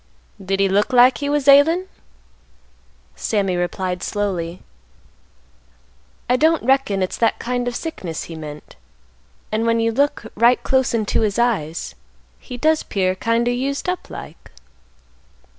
[0.43, 1.85] "Did he look like he was ailin'?"
[3.15, 4.63] Sammy replied slowly,
[6.27, 8.75] "I don't reckon it's that kind of sickness he meant;
[9.51, 11.93] and when you look right close into his eyes,
[12.39, 14.49] he does 'pear kind o' used up like."